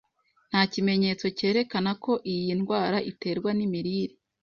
Nta 0.49 0.61
kimenyetso 0.73 1.25
cyerekana 1.37 1.91
ko 2.03 2.11
iyi 2.33 2.51
ndwara 2.59 2.97
iterwa 3.11 3.49
nimirire. 3.57 4.13